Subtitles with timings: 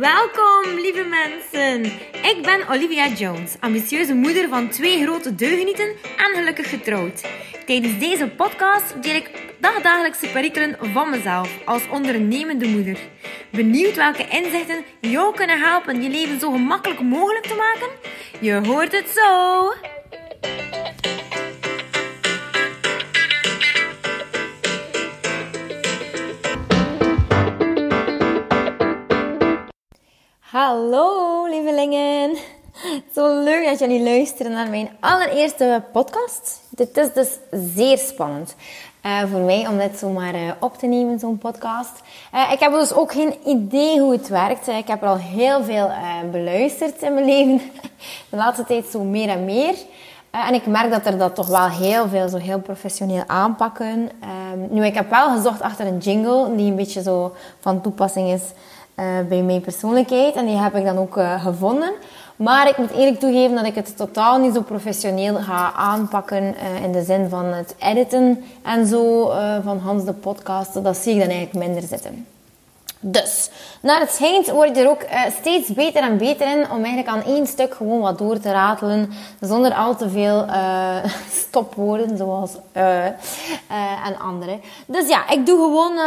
[0.00, 1.84] Welkom, lieve mensen.
[2.12, 7.28] Ik ben Olivia Jones, ambitieuze moeder van twee grote deugenieten en gelukkig getrouwd.
[7.66, 12.98] Tijdens deze podcast deel ik dagdagelijkse perikelen van mezelf als ondernemende moeder.
[13.50, 17.88] Benieuwd welke inzichten jou kunnen helpen je leven zo gemakkelijk mogelijk te maken?
[18.40, 19.99] Je hoort het zo!
[30.50, 32.36] Hallo lievelingen.
[33.14, 36.60] Zo leuk dat jullie luisteren naar mijn allereerste podcast.
[36.68, 37.28] Dit is dus
[37.74, 38.54] zeer spannend
[39.06, 42.02] uh, voor mij om dit zomaar uh, op te nemen, zo'n podcast.
[42.34, 44.68] Uh, ik heb dus ook geen idee hoe het werkt.
[44.68, 45.90] ik heb er al heel veel
[46.30, 47.60] beluisterd in mijn leven.
[48.30, 49.74] De laatste tijd zo meer en meer.
[50.30, 54.10] en ik merk dat er dat toch wel heel veel zo heel professioneel aanpakken.
[54.20, 58.28] Ehm, nu, ik heb wel gezocht achter een jingle die een beetje zo van toepassing
[58.28, 58.42] is
[59.28, 60.34] bij mijn persoonlijkheid.
[60.34, 61.92] En die heb ik dan ook uh, gevonden.
[62.36, 66.42] Maar ik moet eerlijk toegeven dat ik het totaal niet zo professioneel ga aanpakken.
[66.42, 69.32] Uh, in de zin van het editen en zo
[69.64, 70.84] van Hans de podcast.
[70.84, 72.26] Dat zie ik dan eigenlijk minder zitten.
[73.02, 75.04] Dus, naar het schijnt word je er ook
[75.38, 79.12] steeds beter en beter in om eigenlijk aan één stuk gewoon wat door te ratelen.
[79.40, 80.46] Zonder al te veel
[81.46, 82.50] stopwoorden zoals
[84.04, 84.58] en andere.
[84.86, 85.98] Dus ja, ik doe gewoon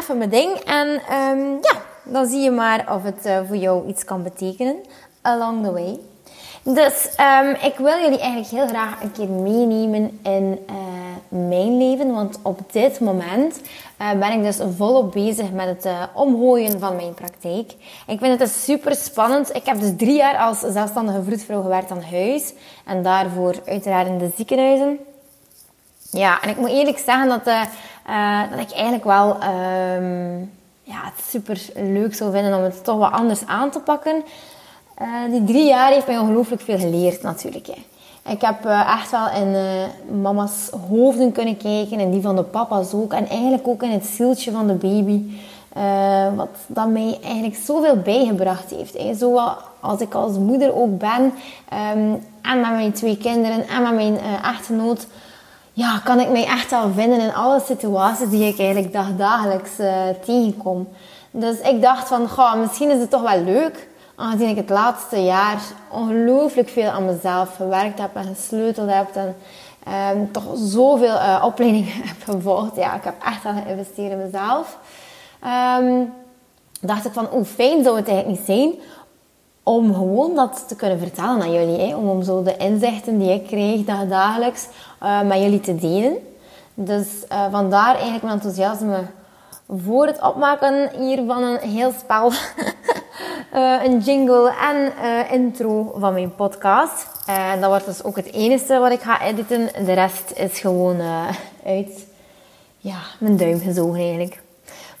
[0.00, 0.52] even mijn ding.
[0.52, 4.76] En um, ja, dan zie je maar of het uh, voor jou iets kan betekenen
[5.22, 5.98] along the way.
[6.64, 7.08] Dus
[7.40, 10.76] um, ik wil jullie eigenlijk heel graag een keer meenemen in uh,
[11.28, 12.14] mijn leven.
[12.14, 13.60] Want op dit moment
[14.00, 17.72] uh, ben ik dus volop bezig met het uh, omgooien van mijn praktijk.
[18.06, 19.54] Ik vind het dus super spannend.
[19.54, 22.52] Ik heb dus drie jaar als zelfstandige vroedvrouw gewerkt aan huis.
[22.86, 24.98] En daarvoor uiteraard in de ziekenhuizen.
[26.10, 27.44] Ja, en ik moet eerlijk zeggen dat,
[28.50, 29.36] dat ik eigenlijk wel...
[29.96, 34.22] Um, ja, het super leuk zou vinden om het toch wat anders aan te pakken.
[35.02, 37.66] Uh, die drie jaar heeft mij ongelooflijk veel geleerd natuurlijk.
[37.66, 37.84] Hè.
[38.32, 42.42] Ik heb uh, echt wel in uh, mama's hoofden kunnen kijken en die van de
[42.42, 43.12] papa's ook.
[43.12, 45.22] En eigenlijk ook in het zieltje van de baby.
[46.36, 48.98] wat dat mij eigenlijk zoveel bijgebracht heeft.
[48.98, 49.14] Hè.
[49.14, 49.40] Zo
[49.80, 51.22] als ik als moeder ook ben.
[51.22, 55.06] Um, en met mijn twee kinderen en met mijn echtgenoot
[55.72, 60.08] ja, kan ik mij echt wel vinden in alle situaties die ik eigenlijk dagdagelijks uh,
[60.24, 60.88] tegenkom.
[61.30, 65.24] Dus ik dacht van, goh, misschien is het toch wel leuk, aangezien ik het laatste
[65.24, 69.36] jaar ongelooflijk veel aan mezelf gewerkt heb en gesleuteld heb en
[70.16, 72.76] um, toch zoveel uh, opleidingen heb gevolgd.
[72.76, 74.78] Ja, ik heb echt wel geïnvesteerd in mezelf.
[75.80, 76.12] Um,
[76.80, 78.74] dacht ik van, hoe fijn zou het eigenlijk niet zijn
[79.62, 81.80] om gewoon dat te kunnen vertellen aan jullie.
[81.80, 81.96] Hè?
[81.96, 84.68] Om, om zo de inzichten die ik krijg dagelijks
[85.02, 86.16] uh, met jullie te delen.
[86.74, 89.04] Dus uh, vandaar eigenlijk mijn enthousiasme
[89.68, 92.32] voor het opmaken hier van een heel spel.
[93.54, 94.92] uh, een jingle en
[95.30, 97.06] intro van mijn podcast.
[97.26, 99.68] En dat wordt dus ook het enige wat ik ga editen.
[99.84, 101.00] De rest is gewoon
[101.66, 102.06] uit
[102.78, 104.40] ja, mijn duim gezogen eigenlijk.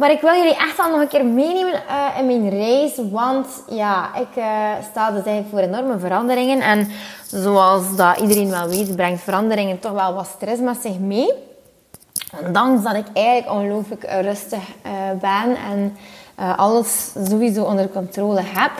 [0.00, 2.92] Maar ik wil jullie echt wel nog een keer meenemen uh, in mijn reis.
[3.10, 4.44] Want ja, ik uh,
[4.90, 6.60] sta dus eigenlijk voor enorme veranderingen.
[6.60, 6.88] En
[7.26, 11.32] zoals dat iedereen wel weet, brengt veranderingen toch wel wat stress met zich mee.
[12.46, 15.96] Ondanks dat ik eigenlijk ongelooflijk rustig uh, ben en
[16.56, 18.72] alles sowieso onder controle heb.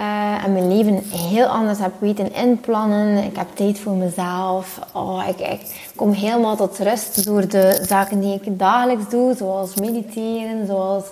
[0.00, 3.24] Uh, en mijn leven heel anders heb weten inplannen.
[3.24, 4.78] Ik heb tijd voor mezelf.
[4.92, 5.60] Oh, ik,
[5.96, 9.34] kom helemaal tot rust door de zaken die ik dagelijks doe.
[9.36, 11.04] Zoals mediteren, zoals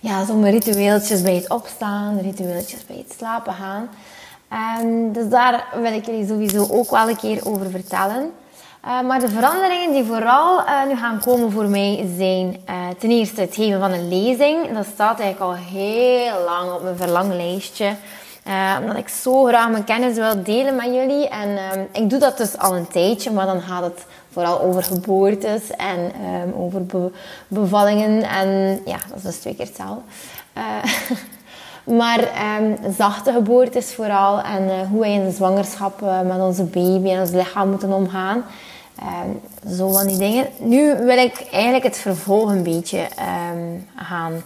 [0.00, 3.88] ja, zo'n ritueeltjes bij het opstaan, ritueeltjes bij het slapen gaan.
[4.82, 8.30] Um, dus daar wil ik jullie sowieso ook wel een keer over vertellen.
[8.84, 13.10] Uh, maar de veranderingen die vooral uh, nu gaan komen voor mij zijn uh, ten
[13.10, 14.74] eerste het geven van een lezing.
[14.74, 17.94] Dat staat eigenlijk al heel lang op mijn verlanglijstje.
[18.80, 21.28] omdat ik zo graag mijn kennis wil delen met jullie.
[21.28, 24.82] En ehm, ik doe dat dus al een tijdje, maar dan gaat het vooral over
[24.82, 27.10] geboortes en um, over be
[27.48, 28.22] bevallingen.
[28.22, 30.02] En ja, dat is dus twee keer hetzelfde.
[32.00, 32.20] maar
[32.60, 34.40] um, zachte geboortes vooral.
[34.40, 38.44] En hoe wij in de zwangerschap met onze baby en ons lichaam moeten omgaan.
[39.02, 39.40] Um,
[39.76, 40.46] zo van die dingen.
[40.58, 42.98] Nu wil ik eigenlijk het vervolg een beetje
[43.52, 44.42] um, gaan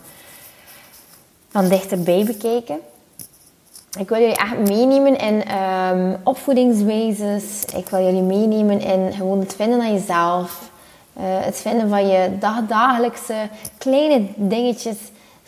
[1.51, 2.79] van dichterbij bekijken.
[3.99, 7.65] Ik wil jullie echt meenemen in um, opvoedingswijzes.
[7.77, 10.71] Ik wil jullie meenemen in gewoon het vinden van jezelf.
[11.17, 13.35] Uh, het vinden van je dagdagelijkse
[13.79, 14.97] kleine dingetjes.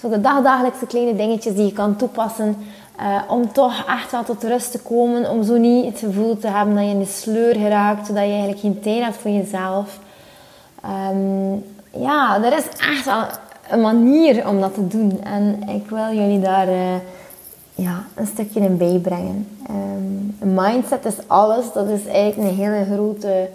[0.00, 2.56] Zo de dagdagelijkse kleine dingetjes die je kan toepassen
[3.00, 5.30] uh, om toch echt wel tot rust te komen.
[5.30, 8.06] Om zo niet het gevoel te hebben dat je in de sleur geraakt.
[8.06, 9.98] Zodat je eigenlijk geen tijd hebt voor jezelf.
[11.10, 13.22] Um, ja, er is echt wel
[13.70, 15.20] een manier om dat te doen.
[15.24, 16.94] En ik wil jullie daar uh,
[17.74, 19.48] ja, een stukje in bijbrengen.
[19.70, 21.72] Um, mindset is alles.
[21.72, 23.48] Dat is eigenlijk een hele grote...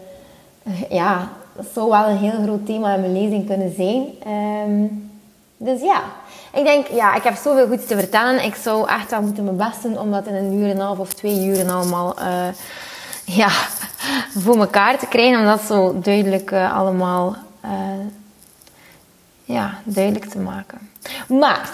[0.90, 4.06] Ja, dat zou wel een heel groot thema in mijn lezing kunnen zijn.
[4.68, 5.11] Um,
[5.64, 6.02] dus ja,
[6.54, 8.44] ik denk, ja, ik heb zoveel goeds te vertellen.
[8.44, 10.86] Ik zou echt wel moeten mijn best doen om dat in een uur en een
[10.86, 12.48] half of twee uren allemaal uh,
[13.26, 13.50] ja,
[14.44, 15.40] voor elkaar te krijgen.
[15.40, 17.36] Om dat zo duidelijk uh, allemaal
[17.66, 17.72] uh,
[19.44, 20.90] ja, duidelijk te maken.
[21.28, 21.70] Maar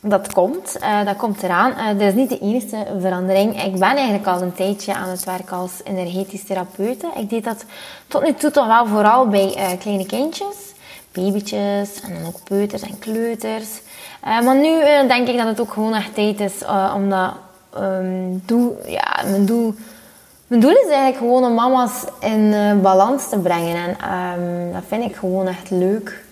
[0.00, 1.98] dat komt, dat komt eraan.
[1.98, 3.62] dat is niet de enige verandering.
[3.62, 7.08] Ik ben eigenlijk al een tijdje aan het werken als energetisch therapeute.
[7.16, 7.64] Ik deed dat
[8.06, 10.74] tot nu toe toch wel vooral bij kleine kindjes
[11.16, 13.68] babytjes en dan ook peuters en kleuters.
[14.26, 17.10] Uh, maar nu uh, denk ik dat het ook gewoon echt tijd is uh, om
[17.10, 17.32] dat
[17.78, 19.74] um, doel, ja, mijn doel,
[20.46, 23.76] mijn doel is eigenlijk gewoon om mama's in balans te brengen.
[23.76, 26.24] En um, dat vind ik gewoon echt leuk.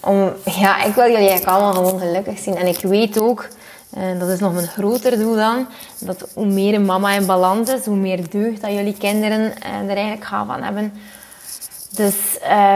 [0.00, 2.56] om, ja, ik wil jullie eigenlijk allemaal gewoon gelukkig zien.
[2.56, 3.48] En ik weet ook,
[4.18, 5.66] dat is nog een groter doel dan,
[5.98, 9.96] dat hoe meer een mama in balans is, hoe meer deugd dat jullie kinderen er
[9.96, 10.92] eigenlijk gaan van hebben.
[11.94, 12.14] Dus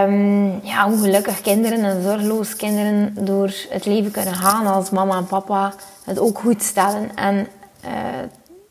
[0.05, 5.17] um, ja, hoe gelukkig kinderen en zorgeloos kinderen door het leven kunnen gaan als mama
[5.17, 5.73] en papa
[6.05, 7.17] het ook goed stellen.
[7.17, 7.47] En
[7.85, 7.91] uh,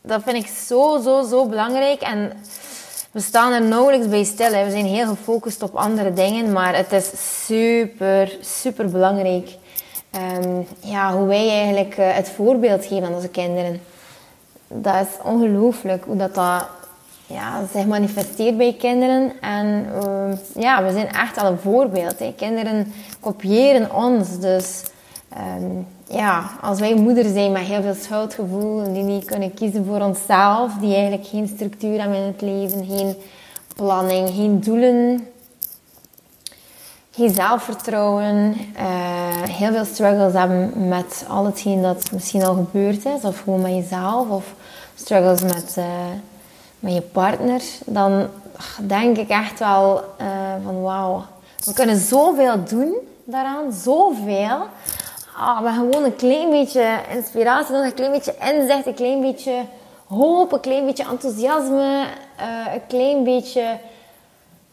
[0.02, 2.00] dat vind ik zo, zo, zo belangrijk.
[2.00, 2.32] En
[3.10, 4.52] we staan er nauwelijks bij stil.
[4.52, 4.64] Hè.
[4.64, 7.10] We zijn heel gefocust op andere dingen, maar het is
[7.44, 9.48] super, super belangrijk
[10.44, 13.80] um, ja, hoe wij eigenlijk uh, het voorbeeld geven aan onze kinderen.
[14.68, 16.66] Dat is ongelooflijk hoe dat, dat
[17.28, 19.32] ja, zich manifesteert bij kinderen.
[19.40, 22.18] En uh, ja, we zijn echt al een voorbeeld.
[22.18, 22.34] Hè.
[22.36, 24.38] Kinderen kopiëren ons.
[24.38, 24.82] Dus
[25.58, 30.00] um, ja, als wij moeder zijn met heel veel schuldgevoel, die niet kunnen kiezen voor
[30.00, 33.16] onszelf, die eigenlijk geen structuur hebben in het leven, geen
[33.76, 35.26] planning, geen doelen,
[37.10, 43.22] geen zelfvertrouwen, uh, heel veel struggles hebben met al hetgeen dat misschien al gebeurd is,
[43.22, 44.54] of gewoon met jezelf, of
[44.94, 45.74] struggles met...
[45.78, 45.84] Uh,
[46.80, 48.28] met je partner, dan
[48.80, 50.26] denk ik echt wel uh,
[50.64, 51.24] van wauw,
[51.64, 52.94] we kunnen zoveel doen
[53.24, 54.66] daaraan, zoveel.
[55.36, 59.60] Ah, we gewoon een klein beetje inspiratie een klein beetje inzicht, een klein beetje
[60.06, 62.04] hoop, een klein beetje enthousiasme,
[62.40, 63.78] uh, een klein beetje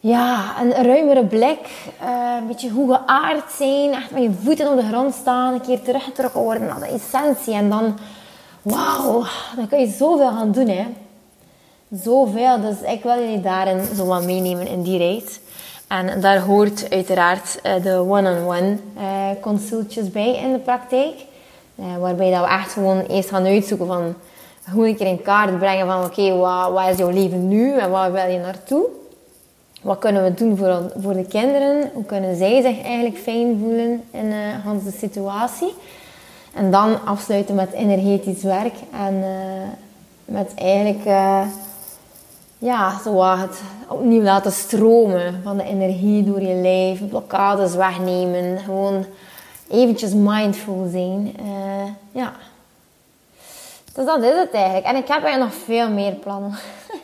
[0.00, 1.68] ja, een ruimere blik,
[2.02, 5.60] uh, een beetje hoe geaard zijn, echt met je voeten op de grond staan, een
[5.60, 7.98] keer teruggetrokken worden naar de essentie en dan,
[8.62, 9.24] wauw,
[9.56, 10.86] dan kun je zoveel gaan doen hè.
[11.90, 15.40] Zoveel, dus ik wil jullie daarin zo wat meenemen in die reis.
[15.88, 21.14] En daar hoort uiteraard eh, de one-on-one eh, consultjes bij in de praktijk.
[21.74, 24.14] Eh, waarbij dat we echt gewoon eerst gaan uitzoeken van
[24.72, 27.90] hoe ik er in kaart brengen van oké, wat, wat is jouw leven nu en
[27.90, 28.86] waar wil je naartoe?
[29.82, 31.90] Wat kunnen we doen voor, voor de kinderen?
[31.94, 35.74] Hoe kunnen zij zich eigenlijk fijn voelen in uh, situatie?
[36.54, 39.24] En dan afsluiten met energetisch werk en
[40.24, 41.04] met eigenlijk
[42.58, 49.04] ja, zo het opnieuw laten stromen van de energie door je lijf, blokkades wegnemen, gewoon
[49.68, 51.36] eventjes mindful zijn.
[51.40, 52.32] Uh, ja.
[53.94, 54.86] Dus dat is het eigenlijk.
[54.86, 56.54] En ik heb eigenlijk nog veel meer plannen.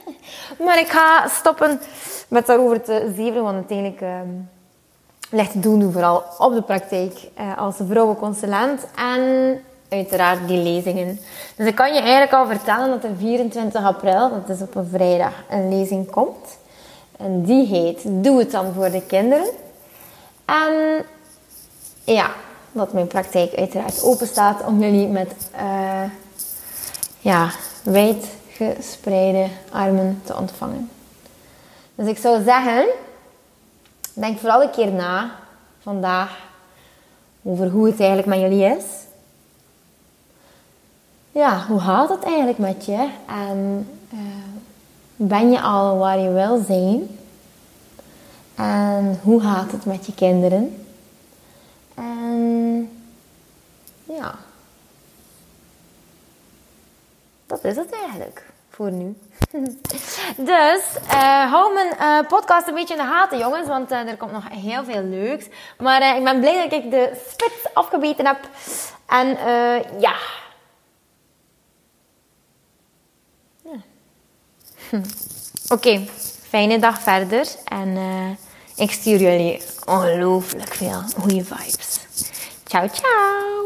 [0.65, 1.81] maar ik ga stoppen
[2.29, 4.21] met daarover te zeven, want uiteindelijk uh,
[5.31, 8.87] ligt het doen vooral op de praktijk uh, als vrouwenconsulent.
[8.97, 9.21] En
[9.93, 11.21] uiteraard die lezingen.
[11.57, 14.89] Dus ik kan je eigenlijk al vertellen dat er 24 april, dat is op een
[14.93, 16.59] vrijdag, een lezing komt.
[17.17, 19.47] En die heet Doe het dan voor de kinderen.
[20.45, 21.05] En
[22.05, 22.31] ja,
[22.73, 26.03] dat mijn praktijk uiteraard open staat om jullie met uh,
[27.19, 27.51] ja,
[27.83, 30.91] wijd gespreide armen te ontvangen.
[31.95, 32.85] Dus ik zou zeggen,
[34.13, 35.31] denk vooral een keer na
[35.81, 36.39] vandaag
[37.43, 38.85] over hoe het eigenlijk met jullie is
[41.33, 43.09] ja, hoe gaat het eigenlijk met je?
[43.27, 44.19] En uh,
[45.17, 47.19] ben je al waar je wil zijn?
[48.55, 50.85] En hoe gaat het met je kinderen?
[51.95, 52.91] En
[54.05, 54.35] ja,
[57.47, 59.17] dat is het eigenlijk voor nu.
[60.37, 64.33] dus uh, hou mijn uh, podcast een beetje in de gaten, jongens, want er komt
[64.33, 65.47] nog heel veel leuks.
[65.79, 68.39] Maar ik ben blij dat ik de spits afgebeten heb.
[69.07, 69.29] En
[69.99, 70.15] ja,
[75.69, 76.05] Oké,
[76.49, 77.47] fijne dag verder.
[77.65, 78.31] En uh,
[78.77, 81.99] ik stuur jullie ongelooflijk veel goede vibes.
[82.65, 83.62] Ciao, ciao!